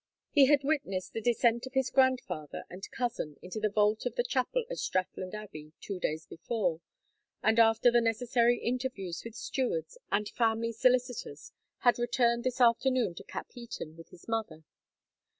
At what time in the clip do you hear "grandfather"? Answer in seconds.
1.91-2.63